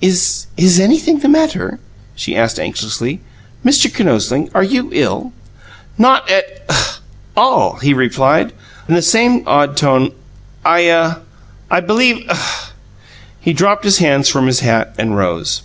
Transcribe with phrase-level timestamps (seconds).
[0.00, 1.80] "Is is anything the matter?"
[2.14, 3.18] she asked anxiously.
[3.64, 3.92] "Mr.
[3.92, 5.32] Kinosling, are you ill?"
[5.98, 6.98] "Not at ugh!
[7.36, 8.52] all," he replied,
[8.88, 10.12] in the same odd tone.
[10.64, 11.18] "I ah
[11.68, 12.70] I believe UGH!"
[13.40, 15.62] He dropped his hands from his hat, and rose.